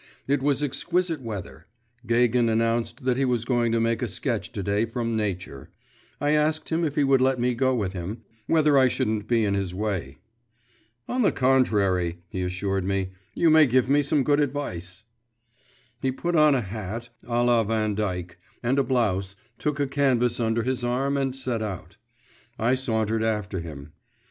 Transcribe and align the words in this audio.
It 0.27 0.41
was 0.41 0.63
exquisite 0.63 1.21
weather. 1.21 1.67
Gagin 2.07 2.49
announced 2.49 3.05
that 3.05 3.17
he 3.17 3.23
was 3.25 3.45
going 3.45 3.71
to 3.71 3.79
make 3.79 4.01
a 4.01 4.07
sketch 4.07 4.51
to 4.53 4.63
day 4.63 4.83
from 4.85 5.15
nature; 5.15 5.69
I 6.19 6.31
asked 6.31 6.69
him 6.69 6.83
if 6.83 6.95
he 6.95 7.03
would 7.03 7.21
let 7.21 7.39
me 7.39 7.53
go 7.53 7.75
with 7.75 7.93
him, 7.93 8.23
whether 8.47 8.79
I 8.79 8.87
shouldn't 8.87 9.27
be 9.27 9.45
in 9.45 9.53
his 9.53 9.75
way. 9.75 10.17
'On 11.07 11.21
the 11.21 11.31
contrary,' 11.31 12.17
he 12.29 12.41
assured 12.41 12.83
me; 12.83 13.11
'you 13.35 13.51
may 13.51 13.67
give 13.67 13.89
me 13.89 14.01
some 14.01 14.23
good 14.23 14.39
advice.' 14.39 15.03
He 16.01 16.11
put 16.11 16.35
on 16.35 16.55
a 16.55 16.61
hat 16.61 17.09
à 17.25 17.45
la 17.45 17.63
Vandyck, 17.63 18.39
and 18.63 18.79
a 18.79 18.83
blouse, 18.83 19.35
took 19.59 19.79
a 19.79 19.85
canvas 19.85 20.39
under 20.39 20.63
his 20.63 20.83
arm, 20.83 21.15
and 21.15 21.35
set 21.35 21.61
out; 21.61 21.97
I 22.57 22.73
sauntered 22.73 23.21
after 23.21 23.59
him. 23.59 23.91